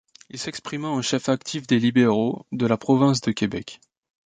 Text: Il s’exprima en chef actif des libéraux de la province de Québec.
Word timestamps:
Il 0.31 0.39
s’exprima 0.39 0.87
en 0.87 1.03
chef 1.03 1.29
actif 1.29 1.67
des 1.67 1.77
libéraux 1.77 2.47
de 2.51 2.65
la 2.65 2.75
province 2.75 3.21
de 3.21 3.31
Québec. 3.31 3.79